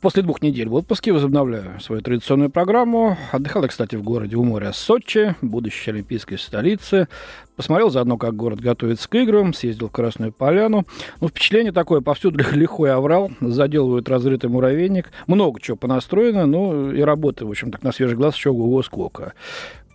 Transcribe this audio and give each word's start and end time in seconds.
После 0.00 0.22
двух 0.22 0.40
недель 0.40 0.66
в 0.66 0.74
отпуске 0.74 1.12
возобновляю 1.12 1.78
свою 1.78 2.00
традиционную 2.00 2.48
программу. 2.48 3.18
Отдыхал 3.32 3.68
кстати, 3.68 3.96
в 3.96 4.02
городе 4.02 4.34
у 4.36 4.44
моря 4.44 4.72
Сочи, 4.72 5.34
будущей 5.42 5.90
олимпийской 5.90 6.36
столице. 6.36 7.06
Посмотрел 7.54 7.90
заодно, 7.90 8.16
как 8.16 8.34
город 8.34 8.60
готовится 8.60 9.06
к 9.06 9.14
играм, 9.16 9.52
съездил 9.52 9.88
в 9.88 9.92
Красную 9.92 10.32
Поляну. 10.32 10.86
Ну, 11.20 11.28
впечатление 11.28 11.72
такое, 11.72 12.00
повсюду 12.00 12.42
лихой 12.52 12.94
оврал, 12.94 13.30
заделывают 13.42 14.08
разрытый 14.08 14.48
муравейник. 14.48 15.10
Много 15.26 15.60
чего 15.60 15.76
понастроено, 15.76 16.46
ну, 16.46 16.90
и 16.90 17.02
работы, 17.02 17.44
в 17.44 17.50
общем, 17.50 17.70
так 17.70 17.82
на 17.82 17.92
свежий 17.92 18.16
глаз 18.16 18.34
еще 18.36 18.48
ого 18.48 18.82
сколько. 18.82 19.34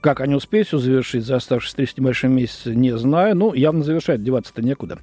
Как 0.06 0.22
они 0.22 0.36
успеют 0.36 0.68
все 0.68 0.78
завершить 0.78 1.26
за 1.26 1.38
оставшиеся 1.38 1.78
три 1.78 1.88
с 1.88 1.98
небольшим 1.98 2.32
месяца, 2.32 2.76
не 2.76 2.96
знаю. 2.96 3.36
Ну, 3.36 3.56
явно 3.56 3.84
завершать, 3.84 4.22
деваться-то 4.22 4.62
некуда. 4.62 5.00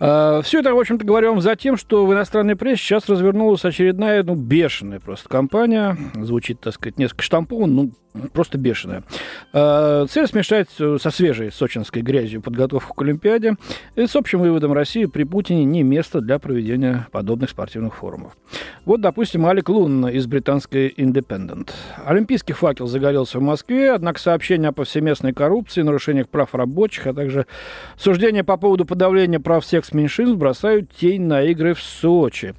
А, 0.00 0.42
все 0.42 0.58
это, 0.58 0.74
в 0.74 0.80
общем-то, 0.80 1.04
говорю 1.04 1.30
вам 1.30 1.40
за 1.40 1.54
тем, 1.54 1.76
что 1.76 2.04
в 2.04 2.12
иностранной 2.12 2.56
прессе 2.56 2.82
сейчас 2.82 3.08
развернулась 3.08 3.64
очередная, 3.64 4.24
ну, 4.24 4.34
бешеная 4.34 4.98
просто 4.98 5.28
компания. 5.28 5.96
Звучит, 6.16 6.58
так 6.58 6.74
сказать, 6.74 6.98
несколько 6.98 7.22
штампов, 7.22 7.68
ну, 7.68 7.92
просто 8.32 8.58
бешеная. 8.58 9.04
А, 9.52 10.06
цель 10.06 10.26
смешать 10.26 10.68
со 10.70 11.10
свежей 11.12 11.52
сочинской 11.52 12.02
грязью 12.02 12.42
подготовку 12.42 12.94
к 12.94 13.02
Олимпиаде. 13.02 13.54
И 13.94 14.08
с 14.08 14.16
общим 14.16 14.40
выводом 14.40 14.72
России 14.72 15.04
при 15.04 15.22
Путине 15.22 15.64
не 15.64 15.84
место 15.84 16.20
для 16.20 16.40
проведения 16.40 17.06
подобных 17.12 17.50
спортивных 17.50 17.94
форумов. 17.94 18.36
Вот, 18.86 19.00
допустим, 19.00 19.46
Алик 19.46 19.68
Лун 19.68 20.08
из 20.08 20.26
британской 20.26 20.88
Independent. 20.88 21.70
Олимпийский 22.04 22.54
факел 22.54 22.88
загорелся 22.88 23.38
в 23.38 23.42
Москве, 23.42 23.92
однако 23.92 24.18
сообщения 24.32 24.68
о 24.68 24.72
повсеместной 24.72 25.34
коррупции, 25.34 25.82
нарушениях 25.82 26.26
прав 26.26 26.54
рабочих, 26.54 27.06
а 27.06 27.12
также 27.12 27.46
суждения 27.98 28.42
по 28.42 28.56
поводу 28.56 28.86
подавления 28.86 29.38
прав 29.38 29.62
всех 29.62 29.92
меньшинств 29.92 30.38
бросают 30.38 30.90
тень 30.90 31.20
на 31.22 31.42
игры 31.42 31.74
в 31.74 31.82
Сочи. 31.82 32.54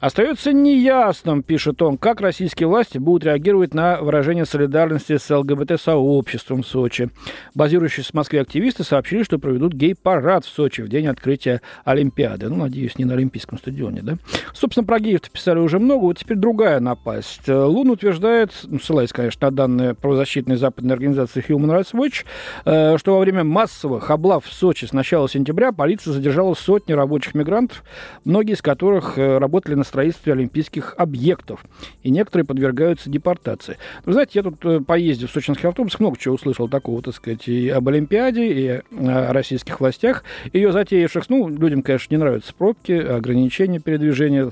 Остается 0.00 0.54
неясным, 0.54 1.42
пишет 1.42 1.82
он, 1.82 1.98
как 1.98 2.22
российские 2.22 2.66
власти 2.66 2.96
будут 2.96 3.24
реагировать 3.24 3.74
на 3.74 4.00
выражение 4.00 4.46
солидарности 4.46 5.18
с 5.18 5.28
ЛГБТ-сообществом 5.28 6.62
в 6.62 6.66
Сочи. 6.66 7.10
Базирующиеся 7.54 8.12
в 8.12 8.14
Москве 8.14 8.40
активисты 8.40 8.82
сообщили, 8.82 9.22
что 9.22 9.38
проведут 9.38 9.74
гей-парад 9.74 10.46
в 10.46 10.48
Сочи 10.48 10.80
в 10.80 10.88
день 10.88 11.08
открытия 11.08 11.60
Олимпиады. 11.84 12.48
Ну, 12.48 12.56
надеюсь, 12.56 12.96
не 12.96 13.04
на 13.04 13.12
Олимпийском 13.12 13.58
стадионе, 13.58 14.00
да? 14.00 14.16
Собственно, 14.54 14.86
про 14.86 14.98
геев 14.98 15.20
писали 15.30 15.58
уже 15.58 15.78
много, 15.78 16.04
вот 16.04 16.18
теперь 16.18 16.38
другая 16.38 16.80
напасть. 16.80 17.46
Лун 17.48 17.90
утверждает, 17.90 18.52
ну, 18.64 18.78
ссылаясь, 18.78 19.12
конечно, 19.12 19.50
на 19.50 19.54
данные 19.54 19.94
правозащитной 19.94 20.56
западной 20.56 20.94
организации 20.94 21.17
Human 21.24 21.66
Rights 21.66 21.92
Watch, 21.92 22.24
э, 22.64 22.98
что 22.98 23.14
во 23.14 23.20
время 23.20 23.44
массовых 23.44 24.10
облав 24.10 24.44
в 24.44 24.52
Сочи 24.52 24.84
с 24.84 24.92
начала 24.92 25.28
сентября 25.28 25.72
полиция 25.72 26.12
задержала 26.12 26.54
сотни 26.54 26.92
рабочих 26.92 27.34
мигрантов, 27.34 27.84
многие 28.24 28.52
из 28.52 28.62
которых 28.62 29.18
э, 29.18 29.38
работали 29.38 29.74
на 29.74 29.84
строительстве 29.84 30.32
олимпийских 30.32 30.94
объектов, 30.96 31.64
и 32.02 32.10
некоторые 32.10 32.46
подвергаются 32.46 33.10
депортации. 33.10 33.78
Вы 34.04 34.12
знаете, 34.12 34.32
я 34.34 34.42
тут 34.42 34.64
э, 34.64 34.80
поездив 34.80 35.30
в 35.30 35.32
сочинских 35.32 35.64
автобусах, 35.64 36.00
много 36.00 36.18
чего 36.18 36.34
услышал 36.34 36.68
такого, 36.68 37.02
так 37.02 37.14
сказать, 37.14 37.48
и 37.48 37.68
об 37.68 37.88
Олимпиаде, 37.88 38.46
и 38.46 38.68
о 38.68 39.32
российских 39.32 39.80
властях, 39.80 40.24
ее 40.52 40.72
затеявших, 40.72 41.28
ну, 41.28 41.48
людям, 41.48 41.82
конечно, 41.82 42.14
не 42.14 42.18
нравятся 42.18 42.54
пробки, 42.54 42.92
ограничения 42.92 43.80
передвижения, 43.80 44.50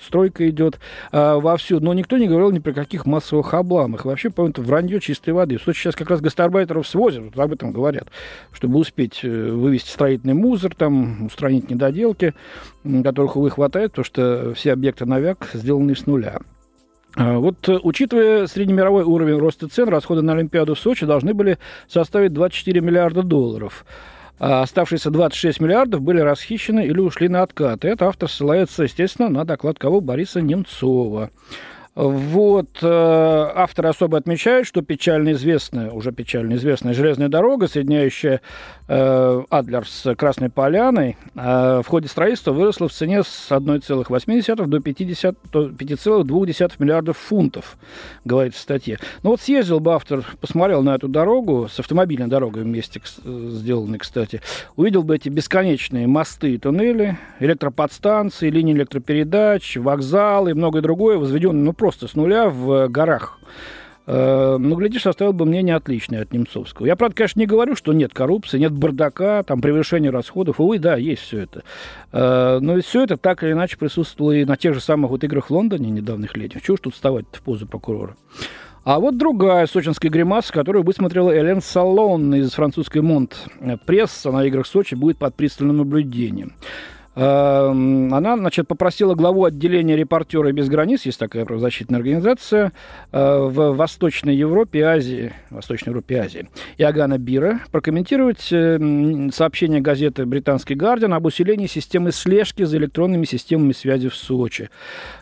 стройка 0.00 0.48
идет 0.48 0.78
вовсю, 1.12 1.80
но 1.80 1.94
никто 1.94 2.18
не 2.18 2.28
говорил 2.28 2.50
ни 2.50 2.58
при 2.58 2.72
каких 2.72 3.06
массовых 3.06 3.54
обламах. 3.54 4.04
Вообще, 4.04 4.30
по-моему, 4.30 4.54
вранье 4.58 5.00
чистой 5.00 5.34
воды. 5.34 5.58
В 5.58 5.62
Сочи 5.62 5.83
сейчас 5.84 5.96
как 5.96 6.10
раз 6.10 6.20
гастарбайтеров 6.20 6.86
свозят, 6.88 7.24
вот 7.24 7.38
об 7.38 7.52
этом 7.52 7.72
говорят, 7.72 8.08
чтобы 8.52 8.78
успеть 8.78 9.20
э, 9.22 9.28
вывести 9.28 9.90
строительный 9.90 10.34
мусор, 10.34 10.74
там, 10.74 11.26
устранить 11.26 11.70
недоделки, 11.70 12.34
которых, 13.02 13.36
увы, 13.36 13.50
хватает, 13.50 13.92
потому 13.92 14.04
что 14.04 14.54
все 14.54 14.72
объекты 14.72 15.04
«Навяк» 15.04 15.50
сделаны 15.52 15.94
с 15.94 16.06
нуля. 16.06 16.40
А, 17.16 17.38
вот, 17.38 17.68
э, 17.68 17.78
учитывая 17.82 18.46
среднемировой 18.46 19.04
уровень 19.04 19.38
роста 19.38 19.68
цен, 19.68 19.88
расходы 19.88 20.22
на 20.22 20.32
Олимпиаду 20.32 20.74
в 20.74 20.78
Сочи 20.78 21.06
должны 21.06 21.34
были 21.34 21.58
составить 21.86 22.32
24 22.32 22.80
миллиарда 22.80 23.22
долларов. 23.22 23.84
А 24.40 24.62
оставшиеся 24.62 25.10
26 25.10 25.60
миллиардов 25.60 26.00
были 26.00 26.18
расхищены 26.18 26.86
или 26.86 26.98
ушли 26.98 27.28
на 27.28 27.42
откат. 27.42 27.84
И 27.84 27.88
это 27.88 28.08
автор 28.08 28.28
ссылается, 28.28 28.82
естественно, 28.82 29.28
на 29.28 29.44
доклад 29.44 29.78
кого? 29.78 30.00
Бориса 30.00 30.40
Немцова. 30.40 31.30
Вот, 31.94 32.78
э, 32.82 33.52
авторы 33.54 33.88
особо 33.88 34.18
отмечают, 34.18 34.66
что 34.66 34.82
печально 34.82 35.32
известная, 35.32 35.92
уже 35.92 36.10
печально 36.10 36.54
известная 36.54 36.92
железная 36.92 37.28
дорога, 37.28 37.68
соединяющая 37.68 38.40
э, 38.88 39.42
Адлер 39.48 39.86
с 39.86 40.12
Красной 40.16 40.50
Поляной, 40.50 41.16
э, 41.36 41.82
в 41.84 41.88
ходе 41.88 42.08
строительства 42.08 42.50
выросла 42.50 42.88
в 42.88 42.92
цене 42.92 43.22
с 43.22 43.46
1,8 43.48 44.66
до 44.66 44.80
50, 44.80 45.36
до 45.52 45.68
5,2 45.68 46.72
миллиардов 46.80 47.16
фунтов, 47.16 47.76
говорит 48.24 48.56
в 48.56 48.58
статье. 48.58 48.98
Ну 49.22 49.30
вот 49.30 49.40
съездил 49.40 49.78
бы 49.78 49.94
автор, 49.94 50.24
посмотрел 50.40 50.82
на 50.82 50.96
эту 50.96 51.06
дорогу, 51.06 51.68
с 51.70 51.78
автомобильной 51.78 52.26
дорогой 52.26 52.64
вместе 52.64 53.00
сделанной, 53.24 53.98
кстати, 53.98 54.40
увидел 54.74 55.04
бы 55.04 55.14
эти 55.14 55.28
бесконечные 55.28 56.08
мосты 56.08 56.54
и 56.54 56.58
туннели, 56.58 57.18
электроподстанции, 57.38 58.50
линии 58.50 58.72
электропередач, 58.72 59.76
вокзалы 59.76 60.50
и 60.50 60.54
многое 60.54 60.82
другое, 60.82 61.18
возведенные, 61.18 61.62
ну, 61.62 61.72
просто 61.84 62.08
с 62.08 62.14
нуля 62.14 62.48
в 62.48 62.88
горах. 62.88 63.38
Э, 64.06 64.56
ну, 64.58 64.74
глядишь, 64.74 65.06
оставил 65.06 65.34
бы 65.34 65.44
мнение 65.44 65.76
отличное 65.76 66.22
от 66.22 66.32
Немцовского. 66.32 66.86
Я, 66.86 66.96
правда, 66.96 67.14
конечно, 67.14 67.40
не 67.40 67.44
говорю, 67.44 67.76
что 67.76 67.92
нет 67.92 68.14
коррупции, 68.14 68.58
нет 68.58 68.72
бардака, 68.72 69.42
там, 69.42 69.60
превышения 69.60 70.10
расходов. 70.10 70.60
Увы, 70.60 70.78
да, 70.78 70.96
есть 70.96 71.20
все 71.20 71.40
это. 71.40 71.62
Э, 72.10 72.58
но 72.58 72.76
ведь 72.76 72.86
все 72.86 73.04
это 73.04 73.18
так 73.18 73.42
или 73.42 73.52
иначе 73.52 73.76
присутствовало 73.76 74.32
и 74.32 74.46
на 74.46 74.56
тех 74.56 74.72
же 74.72 74.80
самых 74.80 75.10
вот 75.10 75.24
играх 75.24 75.50
в 75.50 75.50
Лондоне 75.50 75.90
недавних 75.90 76.38
летних. 76.38 76.62
Чего 76.62 76.78
ж 76.78 76.80
тут 76.80 76.94
вставать 76.94 77.26
в 77.30 77.42
позу 77.42 77.66
прокурора? 77.66 78.16
А 78.84 78.98
вот 78.98 79.18
другая 79.18 79.66
сочинская 79.66 80.08
гримаса, 80.08 80.54
которую 80.54 80.84
высмотрела 80.84 81.38
Элен 81.38 81.60
Салон 81.60 82.34
из 82.34 82.52
французской 82.52 83.02
Монт. 83.02 83.46
Пресса 83.84 84.32
на 84.32 84.46
играх 84.46 84.66
Сочи 84.66 84.94
будет 84.94 85.18
под 85.18 85.34
пристальным 85.34 85.76
наблюдением. 85.76 86.54
Эм, 87.16 88.12
она, 88.12 88.36
значит, 88.36 88.66
попросила 88.66 89.14
главу 89.14 89.44
отделения 89.44 89.96
«Репортеры 89.96 90.50
без 90.52 90.68
границ», 90.68 91.06
есть 91.06 91.18
такая 91.18 91.44
правозащитная 91.44 91.98
организация, 91.98 92.72
э, 93.12 93.38
в 93.38 93.76
Восточной 93.76 94.34
Европе 94.34 94.80
и 94.80 94.82
Азии, 94.82 95.32
Восточной 95.50 95.90
Европе 95.90 96.16
и 96.16 96.18
Азии, 96.18 96.48
Иоганна 96.76 97.18
Бира, 97.18 97.60
прокомментировать 97.70 98.48
э, 98.50 99.28
сообщение 99.32 99.80
газеты 99.80 100.26
«Британский 100.26 100.74
Гардиан» 100.74 101.14
об 101.14 101.26
усилении 101.26 101.68
системы 101.68 102.10
слежки 102.10 102.64
за 102.64 102.78
электронными 102.78 103.24
системами 103.26 103.72
связи 103.72 104.08
в 104.08 104.16
Сочи. 104.16 104.70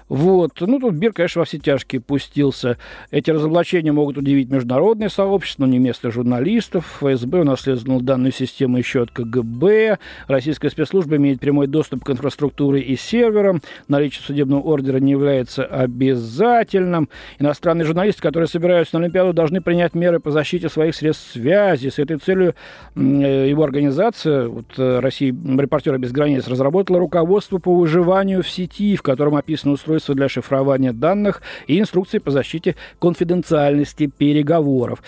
Вот. 0.09 0.61
Ну, 0.61 0.79
тут 0.79 0.95
Бир, 0.95 1.13
конечно, 1.15 1.41
во 1.41 1.45
все 1.47 1.59
тяжкие 1.59 2.01
пустился. 2.01 2.77
Эти 3.11 3.31
разоблачения 3.31 3.93
могут 3.93 4.19
удивить 4.19 4.51
международное 4.51 5.09
сообщество, 5.09 5.65
но 5.65 5.73
не 5.73 5.79
место 5.79 6.11
журналистов. 6.11 7.01
ФСБ 7.01 7.41
унаследовал 7.41 8.03
данную 8.03 8.33
систему 8.33 8.77
еще 8.77 9.03
от 9.03 9.11
КГБ. 9.11 9.99
Российская 10.27 10.69
спецслужба 10.69 11.17
имеет 11.17 11.41
прямой 11.41 11.67
доступ 11.67 11.82
к 11.89 12.11
инфраструктуре 12.11 12.81
и 12.81 12.97
серверам. 12.97 13.61
Наличие 13.89 14.23
судебного 14.23 14.61
ордера 14.61 14.99
не 14.99 15.13
является 15.13 15.65
обязательным. 15.65 17.09
Иностранные 17.39 17.85
журналисты, 17.85 18.23
которые 18.23 18.49
собираются 18.49 18.99
на 18.99 19.05
Олимпиаду, 19.05 19.33
должны 19.33 19.61
принять 19.61 19.95
меры 19.95 20.21
по 20.21 20.31
защите 20.31 20.69
своих 20.69 20.95
средств 20.95 21.33
связи. 21.33 21.89
С 21.89 21.99
этой 21.99 22.19
целью 22.19 22.55
э, 22.95 23.49
его 23.49 23.65
организация, 23.65 24.49
вот, 24.49 24.67
э, 24.77 25.01
Россия, 25.01 25.33
репортеры 25.33 25.99
без 25.99 26.13
границ, 26.13 26.47
разработала 26.49 26.99
руководство 26.99 27.59
по 27.59 27.75
выживанию 27.75 28.43
в 28.43 28.49
сети, 28.49 28.97
в 28.97 29.03
котором 29.03 29.37
описано 29.37 29.73
устройство 29.73 30.15
для 30.15 30.29
шифрования 30.29 30.93
данных 30.93 31.43
и 31.67 31.79
инструкции 31.79 32.19
по 32.19 32.31
защите 32.31 32.77
конфиденциальности 32.99 34.07
переговоров. 34.07 35.03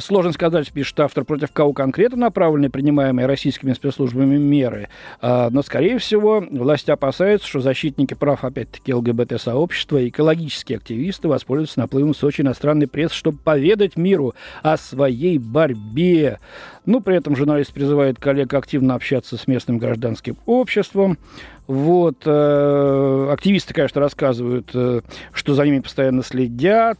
Сложно 0.00 0.32
сказать, 0.32 0.72
пишет 0.72 1.00
автор, 1.00 1.24
против 1.24 1.52
кого 1.52 1.72
конкретно 1.72 2.16
направлены 2.18 2.70
принимаемые 2.70 3.26
российскими 3.26 3.72
спецслужбами 3.72 4.36
меры, 4.36 4.88
а, 5.20 5.50
но, 5.50 5.62
скорее 5.62 5.98
всего, 6.00 6.44
власти 6.50 6.90
опасаются, 6.90 7.46
что 7.46 7.60
защитники 7.60 8.14
прав, 8.14 8.44
опять-таки, 8.44 8.92
ЛГБТ-сообщества 8.92 9.98
и 9.98 10.08
экологические 10.08 10.78
активисты 10.78 11.28
воспользуются 11.28 11.78
наплывом 11.78 12.14
Сочи 12.14 12.40
иностранной 12.40 12.88
прессы, 12.88 13.14
чтобы 13.14 13.38
поведать 13.38 13.96
миру 13.96 14.34
о 14.62 14.76
своей 14.76 15.38
борьбе. 15.38 16.40
Ну, 16.86 17.00
при 17.00 17.16
этом 17.16 17.36
журналист 17.36 17.72
призывает 17.72 18.18
коллег 18.18 18.52
активно 18.52 18.94
общаться 18.94 19.36
с 19.36 19.46
местным 19.46 19.78
гражданским 19.78 20.36
обществом. 20.46 21.18
Вот, 21.68 22.22
э, 22.24 23.28
активисты, 23.30 23.72
конечно, 23.72 24.00
рассказывают, 24.00 24.70
э, 24.74 25.02
что 25.32 25.54
за 25.54 25.64
ними 25.64 25.78
постоянно 25.78 26.24
следят, 26.24 26.98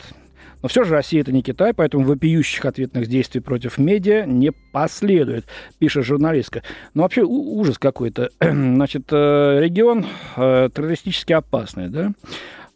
Но 0.63 0.69
все 0.69 0.85
же 0.85 0.93
Россия 0.93 1.23
это 1.23 1.33
не 1.33 1.43
Китай, 1.43 1.73
поэтому 1.75 2.05
вопиющих 2.05 2.65
ответных 2.65 3.07
действий 3.07 3.41
против 3.41 3.79
медиа 3.79 4.25
не 4.27 4.53
последует, 4.53 5.47
пишет 5.79 6.05
журналистка. 6.05 6.63
Ну, 6.95 7.03
вообще 7.03 7.23
ужас 7.23 7.79
какой-то. 7.79 8.31
Значит, 8.41 9.05
э, 9.11 9.61
регион 9.61 10.07
э, 10.37 10.69
террористически 10.75 11.33
опасный, 11.33 11.89
да? 11.89 12.13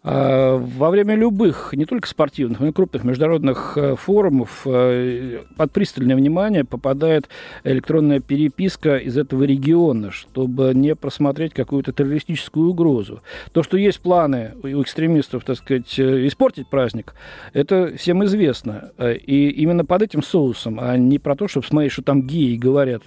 А, 0.07 0.59
во 0.59 0.91
время 0.91 1.15
любых, 1.15 1.73
не 1.73 1.87
только 1.87 2.07
спортивных, 2.07 2.61
но 2.61 2.69
и 2.69 2.73
крупных 2.73 3.05
международных 3.05 3.79
э, 3.79 3.97
форумов 3.97 4.67
э, 4.67 5.41
под 5.57 5.73
пристальное 5.73 6.15
внимание 6.15 6.65
попадает 6.65 7.31
электронная 7.65 8.21
переписка 8.21 8.99
из 8.99 9.17
этого 9.17 9.45
региона, 9.45 10.11
чтобы 10.11 10.73
не 10.75 10.95
просмотреть 10.95 11.55
какую-то 11.55 11.95
террористическую 11.95 12.69
угрозу. 12.69 13.23
То, 13.53 13.63
что 13.63 13.79
есть 13.79 14.01
планы 14.01 14.53
у 14.63 14.83
экстремистов, 14.83 15.43
так 15.43 15.57
сказать, 15.57 15.99
э, 15.99 16.27
испортить 16.27 16.69
праздник, 16.69 17.15
это 17.55 17.97
всем 17.97 18.23
известно. 18.25 18.91
И 18.99 19.49
именно 19.49 19.87
под 19.87 20.03
этим 20.03 20.23
соусом, 20.23 20.81
а 20.81 20.99
не 20.99 21.19
про 21.19 21.35
то, 21.35 21.49
чтобы 21.49 21.65
смотреть, 21.65 21.93
что 21.93 22.03
там 22.03 22.27
геи 22.27 22.57
говорят 22.57 23.03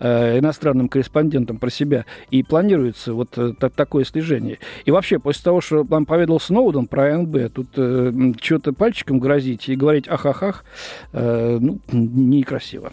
иностранным 0.00 0.88
корреспондентам 0.88 1.58
про 1.58 1.70
себя, 1.70 2.04
и 2.30 2.42
планируется 2.42 3.14
вот 3.14 3.38
такое 3.58 4.04
слежение. 4.04 4.58
И 4.84 4.90
вообще, 4.90 5.18
после 5.18 5.44
того, 5.44 5.60
что 5.62 5.84
вам 5.84 6.04
поведал 6.04 6.41
Сноуден 6.42 6.86
про 6.86 7.18
НБ. 7.18 7.52
Тут 7.52 7.68
э, 7.76 8.32
что-то 8.40 8.72
пальчиком 8.72 9.20
грозить 9.20 9.68
и 9.68 9.76
говорить 9.76 10.08
ах-ах-ах, 10.08 10.64
э, 11.12 11.58
ну, 11.60 11.78
некрасиво. 11.92 12.92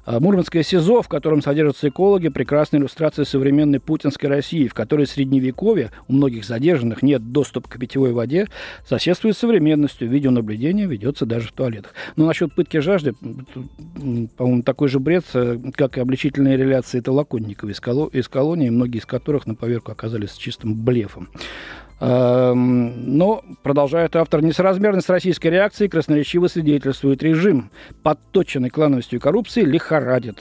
А, 0.03 0.19
Мурманское 0.19 0.63
СИЗО, 0.63 1.01
в 1.01 1.07
котором 1.07 1.41
содержатся 1.41 1.89
экологи, 1.89 2.29
прекрасная 2.29 2.79
иллюстрация 2.79 3.23
современной 3.23 3.79
путинской 3.79 4.29
России, 4.29 4.67
в 4.67 4.73
которой 4.73 5.05
в 5.05 5.09
Средневековье 5.09 5.91
у 6.07 6.13
многих 6.13 6.43
задержанных 6.43 7.03
нет 7.03 7.31
доступа 7.31 7.69
к 7.69 7.77
питьевой 7.77 8.13
воде, 8.13 8.47
соседствует 8.87 9.35
с 9.35 9.39
современностью. 9.39 10.09
Видеонаблюдение 10.09 10.87
ведется 10.87 11.25
даже 11.25 11.49
в 11.49 11.51
туалетах. 11.51 11.93
Но 12.15 12.25
насчет 12.25 12.55
пытки 12.55 12.77
жажды, 12.77 13.13
по-моему, 14.37 14.63
такой 14.63 14.87
же 14.87 14.99
бред, 14.99 15.25
э, 15.33 15.59
как 15.75 15.97
и 15.97 16.01
обличительные 16.01 16.57
реляции 16.57 16.99
Толоконникова 16.99 17.69
из, 17.69 17.81
из 18.13 18.27
колонии, 18.27 18.69
многие 18.69 18.99
из 18.99 19.05
которых 19.05 19.45
на 19.45 19.55
поверку 19.55 19.91
оказались 19.91 20.33
чистым 20.33 20.73
блефом. 20.73 21.29
Эм, 22.01 23.15
но, 23.15 23.43
продолжает 23.61 24.15
автор, 24.15 24.41
несоразмерность 24.41 25.07
российской 25.07 25.49
реакции 25.49 25.87
красноречиво 25.87 26.47
свидетельствует 26.47 27.21
режим, 27.21 27.69
подточенный 28.01 28.71
клановостью 28.71 29.19
и 29.19 29.21
коррупцией, 29.21 29.67
лихорадит. 29.67 30.39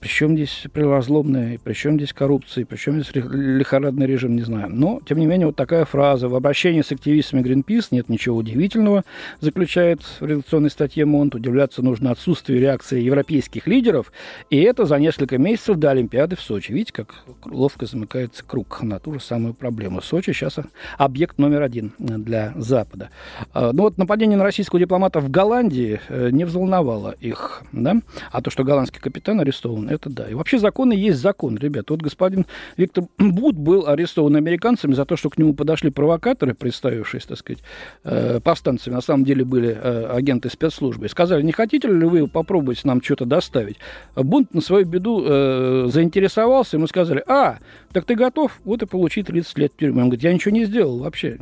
Причем 0.00 0.34
здесь 0.34 0.64
прилозлобная, 0.72 1.58
причем 1.62 1.96
здесь 1.96 2.12
коррупция, 2.12 2.64
причем 2.64 3.00
здесь 3.00 3.14
лихорадный 3.14 4.06
режим, 4.06 4.36
не 4.36 4.42
знаю. 4.42 4.68
Но, 4.70 5.00
тем 5.06 5.18
не 5.18 5.26
менее, 5.26 5.48
вот 5.48 5.56
такая 5.56 5.84
фраза. 5.84 6.28
В 6.28 6.36
обращении 6.36 6.82
с 6.82 6.92
активистами 6.92 7.42
Greenpeace 7.42 7.88
нет 7.90 8.08
ничего 8.08 8.36
удивительного, 8.36 9.02
заключает 9.40 10.00
в 10.20 10.24
редакционной 10.24 10.70
статье 10.70 11.04
Монт. 11.04 11.34
Удивляться 11.34 11.82
нужно 11.82 12.12
отсутствию 12.12 12.60
реакции 12.60 13.00
европейских 13.00 13.66
лидеров. 13.66 14.12
И 14.50 14.60
это 14.60 14.86
за 14.86 14.98
несколько 14.98 15.36
месяцев 15.36 15.76
до 15.76 15.90
Олимпиады 15.90 16.36
в 16.36 16.40
Сочи. 16.40 16.70
Видите, 16.70 16.92
как 16.92 17.14
ловко 17.44 17.86
замыкается 17.86 18.44
круг 18.44 18.82
на 18.82 19.00
ту 19.00 19.14
же 19.14 19.20
самую 19.20 19.54
проблему. 19.54 20.00
Сочи 20.00 20.32
сейчас 20.32 20.58
объект 20.96 21.38
номер 21.38 21.62
один 21.62 21.92
для 21.98 22.52
Запада. 22.54 23.10
А, 23.52 23.72
ну 23.72 23.82
вот 23.82 23.98
нападение 23.98 24.38
на 24.38 24.44
российского 24.44 24.80
дипломата 24.80 25.20
в 25.20 25.28
Голландии 25.30 26.00
э, 26.08 26.30
не 26.30 26.44
взволновало 26.44 27.16
их. 27.20 27.62
Да? 27.72 27.96
А 28.30 28.42
то, 28.42 28.50
что 28.50 28.62
голландский 28.62 29.00
капитан 29.00 29.40
арестован, 29.40 29.87
это 29.90 30.10
да. 30.10 30.28
И 30.28 30.34
вообще 30.34 30.58
законы 30.58 30.92
есть 30.92 31.18
закон, 31.18 31.56
ребят. 31.56 31.90
Вот 31.90 32.00
господин 32.00 32.46
Виктор 32.76 33.04
Бут 33.18 33.56
был 33.56 33.86
арестован 33.86 34.36
американцами 34.36 34.94
за 34.94 35.04
то, 35.04 35.16
что 35.16 35.30
к 35.30 35.38
нему 35.38 35.54
подошли 35.54 35.90
провокаторы, 35.90 36.54
представившись, 36.54 37.26
так 37.26 37.38
сказать, 37.38 37.62
э, 38.04 38.40
повстанцами. 38.40 38.94
На 38.94 39.00
самом 39.00 39.24
деле 39.24 39.44
были 39.44 39.70
э, 39.70 40.06
агенты 40.06 40.50
спецслужбы. 40.50 41.06
И 41.06 41.08
сказали, 41.08 41.42
не 41.42 41.52
хотите 41.52 41.88
ли 41.88 42.06
вы 42.06 42.28
попробовать 42.28 42.84
нам 42.84 43.02
что-то 43.02 43.24
доставить? 43.24 43.76
Бунт 44.14 44.54
на 44.54 44.60
свою 44.60 44.86
беду 44.86 45.24
э, 45.24 45.88
заинтересовался, 45.92 46.76
ему 46.76 46.86
сказали, 46.86 47.22
а, 47.26 47.58
так 47.92 48.04
ты 48.04 48.14
готов? 48.14 48.60
Вот 48.64 48.82
и 48.82 48.86
получи 48.86 49.22
30 49.22 49.58
лет 49.58 49.76
тюрьмы. 49.76 50.02
Он 50.02 50.08
говорит, 50.08 50.24
я 50.24 50.32
ничего 50.32 50.54
не 50.54 50.64
сделал 50.64 50.98
вообще. 50.98 51.38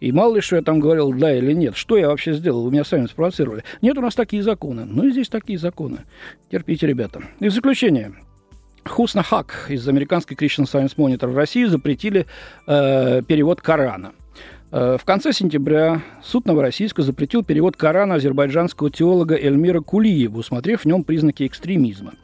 И 0.00 0.12
мало 0.12 0.36
ли, 0.36 0.40
что 0.40 0.56
я 0.56 0.62
там 0.62 0.80
говорил, 0.80 1.12
да 1.12 1.34
или 1.34 1.52
нет. 1.52 1.76
Что 1.76 1.96
я 1.96 2.08
вообще 2.08 2.34
сделал? 2.34 2.64
Вы 2.64 2.72
меня 2.72 2.84
сами 2.84 3.06
спровоцировали. 3.06 3.64
Нет, 3.80 3.96
у 3.96 4.00
нас 4.00 4.14
такие 4.14 4.42
законы. 4.42 4.84
Ну 4.84 5.04
и 5.04 5.12
здесь 5.12 5.28
такие 5.28 5.58
законы. 5.58 5.98
Терпите, 6.50 6.86
ребята. 6.86 7.22
И 7.40 7.48
в 7.48 7.52
заключение. 7.52 8.12
Хусна 8.84 9.22
Хак 9.22 9.66
из 9.70 9.88
американской 9.88 10.36
Christian 10.36 10.64
Science 10.64 10.96
Monitor 10.96 11.28
в 11.28 11.36
России 11.36 11.64
запретили 11.64 12.26
э, 12.66 13.22
перевод 13.26 13.62
Корана– 13.62 14.12
в 14.74 15.04
конце 15.04 15.32
сентября 15.32 16.02
суд 16.20 16.46
Новороссийска 16.46 17.02
запретил 17.02 17.44
перевод 17.44 17.76
Корана 17.76 18.16
азербайджанского 18.16 18.90
теолога 18.90 19.36
Эльмира 19.36 19.80
Кулиева, 19.80 20.38
усмотрев 20.38 20.80
в 20.80 20.84
нем 20.84 21.04
признаки 21.04 21.46
экстремизма. 21.46 22.14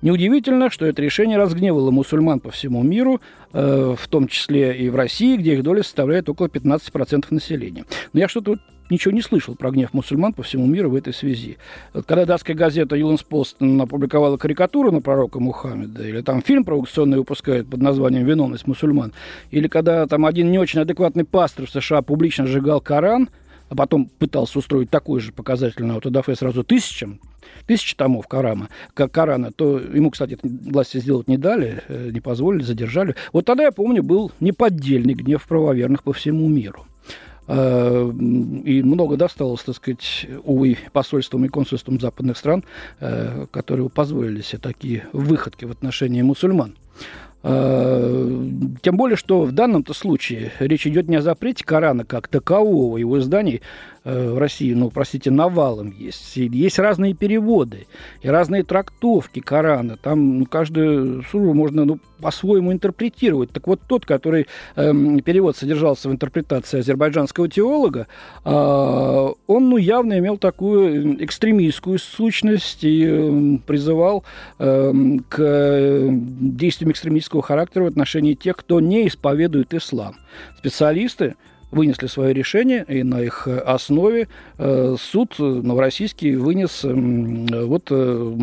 Неудивительно, 0.00 0.70
что 0.70 0.86
это 0.86 1.02
решение 1.02 1.36
разгневало 1.36 1.90
мусульман 1.90 2.40
по 2.40 2.50
всему 2.50 2.82
миру, 2.82 3.20
э, 3.52 3.94
в 3.98 4.08
том 4.08 4.26
числе 4.26 4.74
и 4.74 4.88
в 4.88 4.96
России, 4.96 5.36
где 5.36 5.52
их 5.52 5.62
доля 5.62 5.82
составляет 5.82 6.30
около 6.30 6.46
15% 6.46 7.26
населения. 7.30 7.84
Но 8.14 8.20
я 8.20 8.28
что-то 8.28 8.56
ничего 8.90 9.12
не 9.12 9.22
слышал 9.22 9.54
про 9.54 9.70
гнев 9.70 9.92
мусульман 9.92 10.32
по 10.32 10.42
всему 10.42 10.66
миру 10.66 10.90
в 10.90 10.94
этой 10.94 11.12
связи. 11.12 11.58
Вот 11.92 12.06
когда 12.06 12.24
датская 12.24 12.56
газета 12.56 12.96
«Юланс 12.96 13.22
Пост» 13.22 13.56
опубликовала 13.60 14.36
карикатуру 14.36 14.92
на 14.92 15.00
пророка 15.00 15.40
Мухаммеда, 15.40 16.06
или 16.06 16.20
там 16.20 16.42
фильм 16.42 16.64
провокационный 16.64 17.18
выпускают 17.18 17.68
под 17.68 17.80
названием 17.80 18.26
«Виновность 18.26 18.66
мусульман», 18.66 19.12
или 19.50 19.68
когда 19.68 20.06
там 20.06 20.26
один 20.26 20.50
не 20.50 20.58
очень 20.58 20.80
адекватный 20.80 21.24
пастор 21.24 21.66
в 21.66 21.70
США 21.70 22.02
публично 22.02 22.46
сжигал 22.46 22.80
Коран, 22.80 23.28
а 23.68 23.74
потом 23.74 24.06
пытался 24.06 24.58
устроить 24.58 24.90
такой 24.90 25.20
же 25.20 25.32
показательный 25.32 25.94
аутодафе 25.94 26.34
сразу 26.34 26.64
тысячам, 26.64 27.20
тысячи 27.66 27.94
томов 27.94 28.26
Корана, 28.26 28.68
Корана, 28.94 29.52
то 29.52 29.78
ему, 29.78 30.10
кстати, 30.10 30.38
власти 30.42 30.98
сделать 30.98 31.28
не 31.28 31.36
дали, 31.36 31.82
э, 31.88 32.10
не 32.12 32.20
позволили, 32.20 32.62
задержали. 32.62 33.14
Вот 33.32 33.44
тогда, 33.44 33.64
я 33.64 33.72
помню, 33.72 34.02
был 34.02 34.32
неподдельный 34.40 35.14
гнев 35.14 35.46
правоверных 35.46 36.02
по 36.02 36.12
всему 36.12 36.48
миру. 36.48 36.86
Э, 37.48 38.12
и 38.64 38.82
много 38.82 39.16
досталось, 39.16 39.62
так 39.62 39.76
сказать, 39.76 40.26
увы, 40.44 40.76
посольствам 40.92 41.44
и 41.46 41.48
консульствам 41.48 41.98
западных 41.98 42.36
стран, 42.36 42.64
э, 43.00 43.46
которые 43.50 43.88
позволили 43.88 44.42
себе 44.42 44.60
такие 44.60 45.06
выходки 45.12 45.64
в 45.64 45.70
отношении 45.70 46.22
мусульман. 46.22 46.76
Тем 48.80 48.96
более, 48.96 49.16
что 49.16 49.42
в 49.42 49.52
данном-то 49.52 49.94
случае 49.94 50.52
речь 50.58 50.86
идет 50.86 51.08
не 51.08 51.16
о 51.16 51.22
запрете 51.22 51.64
Корана 51.64 52.04
как 52.04 52.28
такового, 52.28 52.96
его 52.96 53.18
изданий 53.18 53.62
Э, 54.08 54.30
в 54.30 54.38
России, 54.38 54.72
ну, 54.72 54.88
простите, 54.88 55.30
навалом 55.30 55.90
есть. 55.90 56.34
Есть 56.36 56.78
разные 56.78 57.12
переводы 57.12 57.86
и 58.22 58.28
разные 58.28 58.62
трактовки 58.62 59.40
Корана. 59.40 59.98
Там 59.98 60.38
ну, 60.38 60.46
каждую 60.46 61.24
суру 61.24 61.52
можно 61.52 61.84
ну, 61.84 61.98
по-своему 62.18 62.72
интерпретировать. 62.72 63.50
Так 63.50 63.66
вот, 63.66 63.80
тот, 63.86 64.06
который 64.06 64.46
э, 64.76 64.92
перевод 65.22 65.58
содержался 65.58 66.08
в 66.08 66.12
интерпретации 66.12 66.78
азербайджанского 66.78 67.50
теолога, 67.50 68.06
э, 68.46 68.50
он 68.50 69.68
ну, 69.68 69.76
явно 69.76 70.18
имел 70.18 70.38
такую 70.38 71.22
экстремистскую 71.22 71.98
сущность 71.98 72.84
и 72.84 73.04
э, 73.06 73.58
призывал 73.66 74.24
э, 74.58 74.92
к 75.28 76.08
действиям 76.08 76.92
экстремистского 76.92 77.42
характера 77.42 77.84
в 77.84 77.88
отношении 77.88 78.32
тех, 78.32 78.56
кто 78.68 78.80
не 78.80 79.08
исповедует 79.08 79.72
ислам. 79.72 80.16
Специалисты 80.58 81.36
вынесли 81.70 82.06
свое 82.06 82.34
решение, 82.34 82.84
и 82.86 83.02
на 83.02 83.22
их 83.22 83.48
основе 83.48 84.28
э, 84.58 84.96
суд 85.00 85.38
новороссийский 85.38 86.34
вынес 86.34 86.84
вот 86.84 87.88
э, 87.90 88.36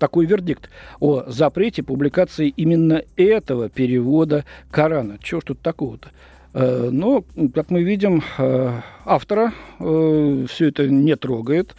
такой 0.00 0.26
вердикт 0.26 0.68
о 0.98 1.22
запрете 1.28 1.84
публикации 1.84 2.48
именно 2.56 3.04
этого 3.16 3.68
перевода 3.68 4.44
Корана. 4.72 5.16
Чего 5.22 5.40
ж 5.42 5.44
тут 5.44 5.60
такого-то? 5.60 6.08
Э, 6.54 6.88
но, 6.90 7.24
как 7.54 7.70
мы 7.70 7.82
видим, 7.82 8.22
автора 9.08 9.52
э, 9.80 10.46
все 10.48 10.68
это 10.68 10.86
не 10.86 11.16
трогает. 11.16 11.74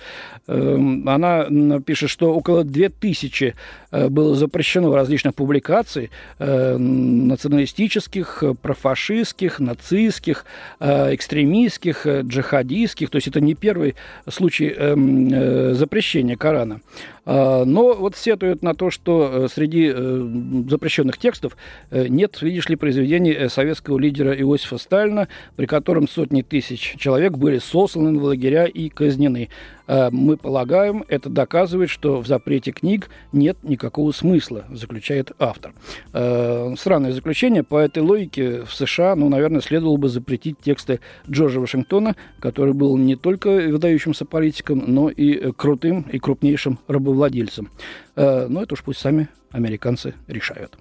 Э, 0.48 0.78
она 1.06 1.48
пишет, 1.86 2.10
что 2.10 2.34
около 2.34 2.64
2000 2.64 3.56
э, 3.92 4.10
было 4.10 4.36
запрещено 4.36 4.94
различных 4.94 5.36
публикаций 5.36 6.10
э, 6.40 6.78
националистических, 6.78 8.44
профашистских, 8.62 9.60
нацистских, 9.60 10.46
э, 10.80 11.14
экстремистских, 11.16 12.06
э, 12.06 12.22
джихадистских. 12.24 13.10
То 13.10 13.18
есть 13.18 13.28
это 13.28 13.40
не 13.40 13.54
первый 13.54 13.96
случай 14.28 14.74
э, 14.76 14.96
э, 14.96 15.74
запрещения 15.74 16.36
Корана. 16.36 16.82
Но 17.30 17.94
вот 17.94 18.16
сетуют 18.16 18.64
на 18.64 18.74
то, 18.74 18.90
что 18.90 19.30
э, 19.32 19.48
среди 19.54 19.92
э, 19.94 20.30
запрещенных 20.68 21.20
текстов 21.20 21.56
э, 21.92 22.08
нет, 22.08 22.42
видишь 22.42 22.68
ли, 22.70 22.76
произведений 22.76 23.50
советского 23.50 24.00
лидера 24.00 24.34
Иосифа 24.34 24.69
Сталина, 24.78 25.28
при 25.56 25.66
котором 25.66 26.08
сотни 26.08 26.42
тысяч 26.42 26.96
человек 26.98 27.38
были 27.38 27.60
сосланы 27.60 28.20
в 28.20 28.24
лагеря 28.24 28.66
и 28.66 28.90
казнены. 28.90 29.50
А, 29.88 30.10
мы 30.12 30.38
полагаем, 30.38 31.04
это 31.08 31.30
доказывает, 31.30 31.90
что 31.90 32.22
в 32.22 32.28
запрете 32.28 32.72
книг 32.72 33.10
нет 33.32 33.58
никакого 33.64 34.12
смысла, 34.12 34.66
заключает 34.70 35.32
автор. 35.40 35.74
А, 36.14 36.74
странное 36.78 37.12
заключение. 37.12 37.64
По 37.64 37.78
этой 37.78 38.04
логике 38.04 38.64
в 38.66 38.74
США, 38.74 39.16
ну, 39.16 39.30
наверное, 39.30 39.62
следовало 39.62 39.98
бы 39.98 40.10
запретить 40.10 40.60
тексты 40.60 41.00
Джорджа 41.30 41.60
Вашингтона, 41.60 42.16
который 42.40 42.74
был 42.74 42.98
не 42.98 43.16
только 43.16 43.50
выдающимся 43.50 44.26
политиком, 44.26 44.84
но 44.86 45.10
и 45.10 45.52
крутым 45.54 46.06
и 46.12 46.20
крупнейшим 46.20 46.78
рабовладельцем. 46.88 47.70
Э, 48.16 48.48
но 48.48 48.62
это 48.62 48.74
уж 48.74 48.84
пусть 48.84 49.00
сами 49.00 49.28
американцы 49.52 50.14
решают. 50.28 50.78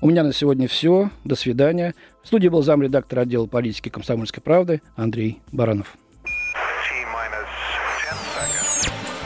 У 0.00 0.08
меня 0.08 0.22
на 0.22 0.32
сегодня 0.32 0.68
все. 0.68 1.10
До 1.24 1.34
свидания. 1.34 1.94
В 2.22 2.28
студии 2.28 2.48
был 2.48 2.62
замредактор 2.62 3.20
отдела 3.20 3.46
политики 3.46 3.88
комсомольской 3.88 4.42
правды 4.42 4.80
Андрей 4.94 5.40
Баранов. 5.50 5.96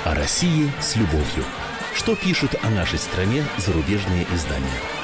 О 0.04 0.14
России 0.14 0.70
с 0.80 0.96
любовью. 0.96 1.44
Что 1.94 2.16
пишут 2.16 2.54
о 2.62 2.70
нашей 2.70 2.98
стране 2.98 3.44
зарубежные 3.58 4.26
издания? 4.34 5.01